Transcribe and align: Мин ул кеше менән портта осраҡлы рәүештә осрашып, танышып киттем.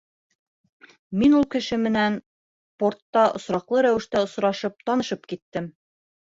Мин 1.23 1.35
ул 1.39 1.43
кеше 1.55 1.77
менән 1.81 2.17
портта 2.85 3.27
осраҡлы 3.41 3.85
рәүештә 3.87 4.23
осрашып, 4.29 4.81
танышып 4.91 5.31
киттем. 5.35 5.71